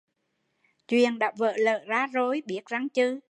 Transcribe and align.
Chuyện 0.87 1.19
đã 1.19 1.31
vỡ 1.37 1.53
lở 1.57 1.79
ra 1.87 2.07
rồi, 2.07 2.41
biết 2.47 2.61
răng 2.65 2.89
chừ 2.89 3.19